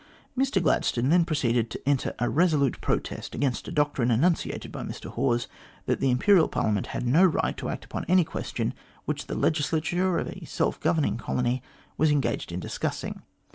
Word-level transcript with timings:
Mr 0.35 0.59
Gladstone 0.59 1.09
then 1.09 1.25
proceeded 1.25 1.69
to 1.69 1.87
enter 1.87 2.15
a 2.17 2.27
resolute 2.27 2.81
protest 2.81 3.35
against 3.35 3.67
a 3.67 3.71
doctrine 3.71 4.09
enunciated 4.09 4.71
by 4.71 4.81
Mr 4.81 5.11
Hawes, 5.11 5.47
that 5.85 5.99
the 5.99 6.09
Imperial 6.09 6.47
Parliament 6.47 6.87
had 6.87 7.05
no 7.05 7.23
right 7.23 7.55
to 7.57 7.69
act 7.69 7.85
upon 7.85 8.05
any 8.07 8.23
question 8.23 8.73
which 9.05 9.27
the 9.27 9.35
legislature 9.37 10.17
of 10.17 10.27
a 10.27 10.43
self 10.45 10.79
governing 10.79 11.19
colony 11.19 11.61
was 11.99 12.09
engaged 12.09 12.51
in 12.51 12.59
discussing. 12.59 13.21